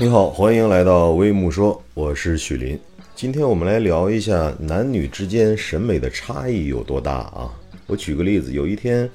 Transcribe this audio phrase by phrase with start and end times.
[0.00, 2.78] 你好，欢迎来到微木说，我是许林。
[3.16, 7.50] 今天我们来聊一下男女之间审美的差异有多大啊？
[7.88, 9.10] 我举个例子，有一天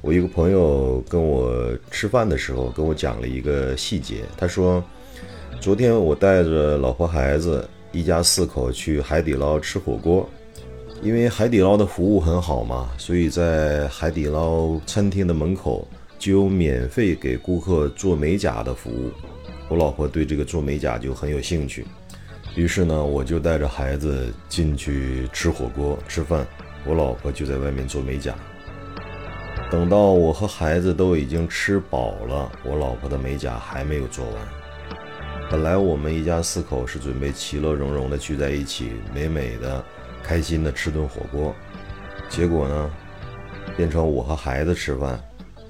[0.00, 4.82] 我一个朋友跟我吃饭的时候跟我讲了一个细节，他说，
[5.60, 10.28] 昨天我带着老婆孩子一家四口去海底捞吃火锅，
[11.00, 15.86] 因为海底捞的服务很好嘛，所以在海底捞餐厅的门口
[16.18, 19.10] 就有免费给顾客做美甲的服务。
[19.68, 21.86] 我老婆对这个做美甲就很有兴趣，
[22.54, 26.46] 于是呢，我就带着孩子进去吃火锅吃饭，
[26.84, 28.34] 我老婆就在外面做美甲。
[29.70, 34.34] 等到我和孩子都已经吃饱了，我老婆的美甲还没有做完。
[35.50, 39.82] 本来我们一家四口是准备其乐融融的聚在一起，美美的、
[40.22, 41.54] 开心的吃顿火锅，
[42.28, 42.90] 结果呢，
[43.76, 45.18] 变成我和孩子吃饭，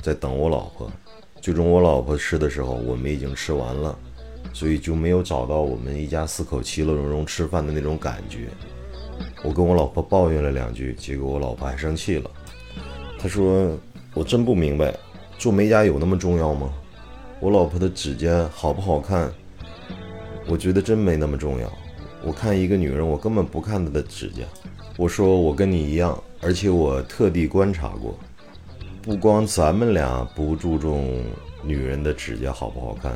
[0.04, 0.90] 在等我老婆。
[1.40, 3.98] 最终我老婆吃的时候，我们已经吃完了，
[4.52, 8.48] 所以就没有找到我们一家四口其乐融融吃饭的那种感觉。
[9.42, 12.30] 我跟我老婆抱怨了两句，结果我老婆还生气了。
[13.18, 13.74] 她说
[14.12, 14.94] ：“我真不明白，
[15.38, 16.70] 做美甲有那么重要吗？
[17.40, 19.32] 我老婆的指甲好不好看，
[20.46, 21.72] 我觉得真没那么重要。
[22.22, 24.42] 我看一个女人，我根本不看她的指甲。”
[24.98, 28.14] 我说：“我跟你一样，而且我特地观察过。”
[29.04, 31.22] 不光咱们俩不注重
[31.62, 33.12] 女人的指甲好不好看，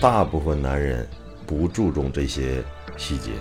[0.00, 1.04] 大部分男人
[1.44, 2.62] 不注重这些
[2.96, 3.32] 细节，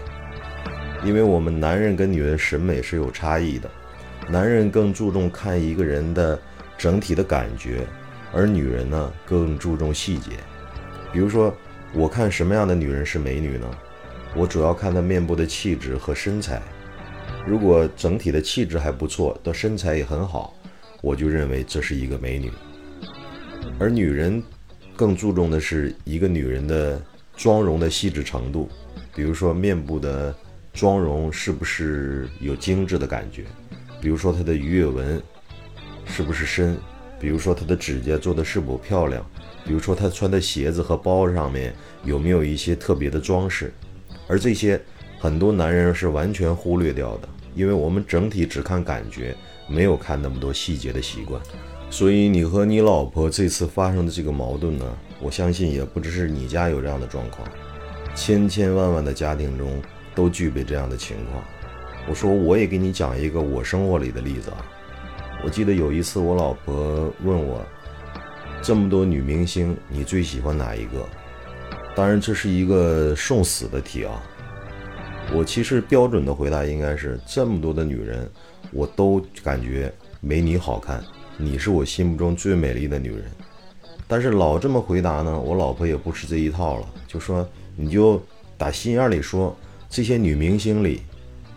[1.06, 3.70] 因为我们男人跟女人审美是有差异的，
[4.28, 6.40] 男人更注重看一个人的
[6.80, 7.86] 整体的感觉，
[8.34, 10.32] 而女人呢更注重细节。
[11.14, 11.54] 比如说，
[11.94, 13.70] 我看什么样的女人是美女呢？
[14.36, 16.60] 我主要看她面部的气质和身材，
[17.46, 20.52] 如果整体的气质还不错，的身材也很好。
[21.02, 22.52] 我就认为这是一个美女，
[23.80, 24.42] 而女人
[24.96, 27.02] 更注重的是一个女人的
[27.36, 28.70] 妆容的细致程度，
[29.16, 30.34] 比如说面部的
[30.74, 33.46] 妆容是不是有精致的感觉，
[34.00, 35.22] 比如说她的鱼尾纹
[36.06, 36.78] 是不是深，
[37.20, 39.26] 比如说她的指甲做的是否漂亮，
[39.66, 41.74] 比如说她穿的鞋子和包上面
[42.06, 43.74] 有没有一些特别的装饰，
[44.28, 44.80] 而这些
[45.20, 49.36] 很多男人是完全忽略掉的，因为我们整体只看感觉。
[49.72, 51.42] 没有看那么多细节的习惯，
[51.90, 54.86] 所以你和你老婆这次发生的这个矛盾呢，
[55.22, 57.48] 我相信也不只是你家有这样的状况，
[58.14, 59.82] 千千万万的家庭中
[60.14, 61.44] 都具备这样的情况。
[62.10, 64.66] 我说我也给你讲一个我生活里的例子啊，
[65.44, 67.66] 我记得有一次我老婆问我，
[68.62, 71.08] 这么多女明星，你最喜欢哪一个？
[71.96, 74.22] 当然这是一个送死的题啊，
[75.34, 78.30] 我其实标准的回答应该是这么多的女人。
[78.74, 81.04] 我都感觉没你好看，
[81.38, 83.24] 你是我心目中最美丽的女人。
[84.08, 88.22] 但是老这么回答呢，我老婆也不吃这一套了，就说你就
[88.58, 89.56] 打心眼里说，
[89.90, 91.02] 这些女明星里，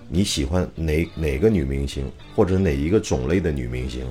[0.09, 4.05] 你喜欢哪哪个女明星，或者哪一个种类的女明星？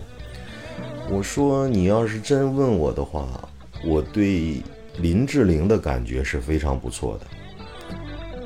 [1.09, 3.49] 我说你要是真问我的话，
[3.85, 4.61] 我对
[4.99, 7.27] 林志玲的感觉是非常不错的。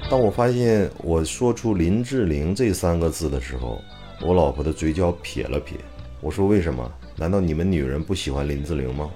[0.10, 3.82] 当我发现我说出林志玲这三个字的时候，
[4.22, 5.78] 我老婆的嘴角撇了撇，
[6.22, 6.90] 我说：“为什么？
[7.18, 9.12] 难道你们女人不喜欢林志玲吗？”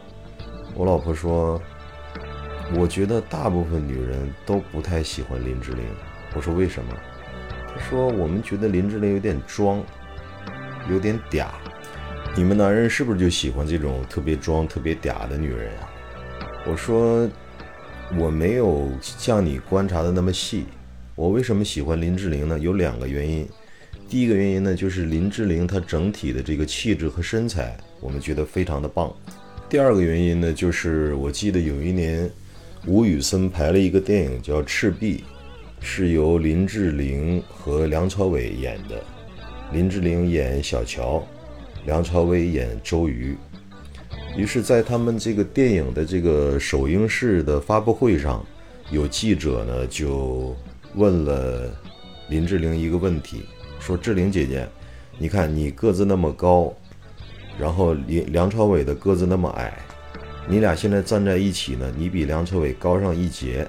[0.75, 1.61] 我老婆说
[2.77, 5.85] ：“我觉得大部分女人都不太喜欢林志玲。”
[6.35, 6.93] 我说：“为什么？”
[7.73, 9.81] 她说：“我们觉得林志玲有点装，
[10.89, 11.47] 有点嗲。
[12.35, 15.89] 你们男人是不是就喜欢这种特别装、特别嗲的女人啊？”
[16.67, 17.29] 我说
[18.19, 20.65] ：“我没有像你观察的那么细。
[21.21, 22.57] 我为什么喜欢林志玲呢？
[22.57, 23.47] 有两个原因。”
[24.09, 29.13] 第一个原因呢，就是林志玲她整体的这个气质和身材，我们觉得非常的棒。
[29.69, 32.27] 第二个原因呢，就是我记得有一年，
[32.87, 35.17] 吴宇森拍了一个电影叫《赤壁》，
[35.85, 38.99] 是由林志玲和梁朝伟演的。
[39.71, 41.23] 林志玲演小乔，
[41.85, 43.37] 梁朝伟演周瑜。
[44.35, 48.43] 于是，在他们这个电影的这个首映式的发布会上，
[48.89, 50.55] 有记者呢就
[50.95, 51.69] 问了
[52.29, 53.45] 林志玲一个问题。
[53.79, 54.67] 说志玲姐姐，
[55.17, 56.71] 你看你个子那么高，
[57.59, 59.73] 然后梁梁朝伟的个子那么矮，
[60.47, 63.67] 你俩现在站在一起呢，你比梁朝伟高上一截，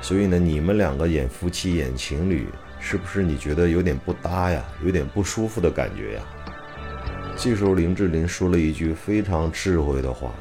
[0.00, 2.46] 所以呢，你们两个演夫妻演情侣，
[2.80, 6.22] 是不是你觉得有点不搭呀，有点不舒服的感觉呀？
[7.36, 10.32] 这时候林志玲说了一句非常智慧的话，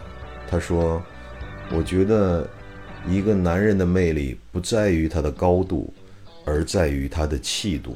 [0.49, 1.03] 她说
[1.75, 2.47] ：“我觉得
[3.05, 5.93] 一个男人的魅力不在于他的高度，
[6.45, 7.95] 而在于他的气度。”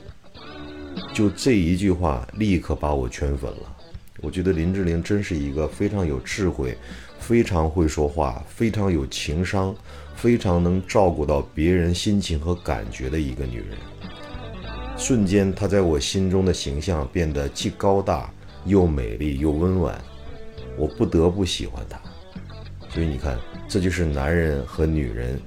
[1.14, 3.76] 就这一句话，立刻把我圈粉了。
[4.20, 6.76] 我觉得林志玲真是一个非常有智慧、
[7.20, 9.76] 非常会说话、非常有情商、
[10.16, 13.78] 非常能照顾到别人心情和感觉的一个女人。
[14.98, 18.34] 瞬间，她在我心中的形象变得既高大
[18.66, 20.00] 又美丽又温婉，
[20.76, 22.00] 我不得不喜欢她。
[22.90, 25.40] 所以你看，这就是男人和女人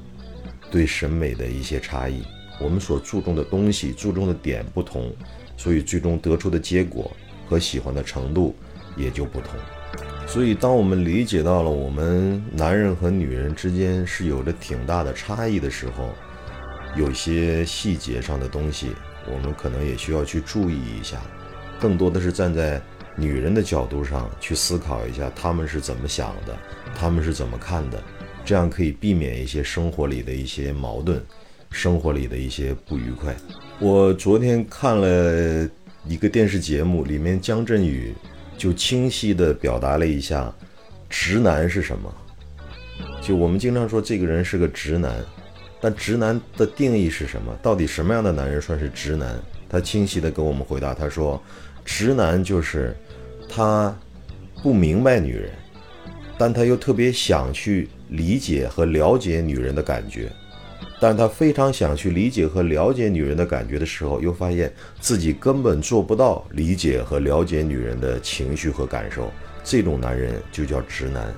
[0.71, 2.23] 对审美的一些差异。
[2.61, 5.11] 我们所注重的东西、注重的点不同，
[5.57, 7.11] 所以最终得出的结果
[7.49, 8.55] 和喜欢的程度
[8.97, 9.55] 也就不同。
[10.27, 16.11] 所以，当我们理解到了我们男人和女人之间是有着挺大的差异的时候，
[16.97, 18.93] 有些细节上的东西，
[19.27, 21.21] 我们可能也需要去注意一下。
[21.81, 22.81] 更多的是站在
[23.17, 26.57] 女人的角度上去思考一下，他们是怎么想的，
[26.95, 28.01] 他们是怎么看的，
[28.45, 31.21] 这样可以避免一些生活里的一些矛盾。
[31.71, 33.35] 生活里的一些不愉快。
[33.79, 35.69] 我昨天看了
[36.07, 38.15] 一个电视节目，里面姜振宇
[38.59, 40.53] 就清晰地表达了一下
[41.09, 42.15] 直男是什么。
[43.23, 45.15] 就我们经常说这个人是个直男，
[45.81, 47.55] 但直男的定义是什么？
[47.63, 49.39] 到底什么样的男人算是直男？
[49.69, 51.41] 他清晰地跟我们回答，他说，
[51.85, 52.95] 直男就是
[53.49, 53.97] 他
[54.63, 55.51] 不明白女人，
[56.37, 60.31] 但他又特别想去理解和了解女人的感觉。
[61.03, 64.71] 但他非常想去理解和了解女人的感觉的时候，又发现
[65.01, 69.33] 自己根本做不到理解和了解女人的情绪和感受。
[69.65, 71.35] 这种男人就叫直男。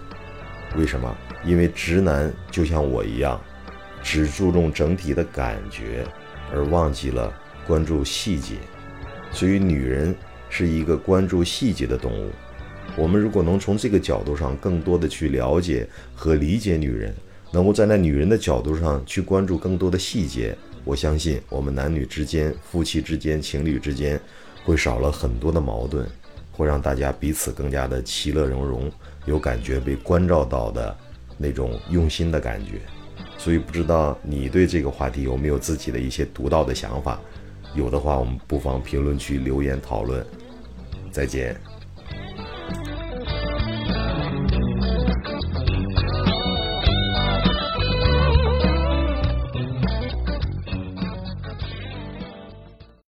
[0.76, 1.16] 为什么？
[1.44, 3.40] 因为直男就像我一样，
[4.02, 6.04] 只注重整体的感觉，
[6.52, 7.32] 而忘记了
[7.64, 8.56] 关注细节。
[9.30, 10.12] 所以，女人
[10.50, 12.32] 是一个关注细节的动物。
[12.96, 17.14] 我们如果能从这个角度上更多的去了解和理解女人。
[17.52, 24.18] 能够站在女人的角度上去关注更多的细节，我相信我们男女之间、夫妻之间、情侣之间，
[24.64, 26.06] 会少了很多的矛盾，
[26.50, 28.90] 会让大家彼此更加的其乐融融，
[29.26, 30.96] 有感觉被关照到的
[31.36, 32.80] 那种用心的感觉。
[33.36, 37.20] 所以不知道你对这个话题有没有自己的一些独到的想法？
[37.74, 40.24] 有的话，我们不妨评论区留言讨论。
[41.10, 41.71] 再见。